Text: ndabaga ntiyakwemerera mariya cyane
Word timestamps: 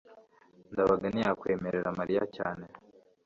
ndabaga 0.71 1.05
ntiyakwemerera 1.09 1.89
mariya 1.99 2.23
cyane 2.35 2.65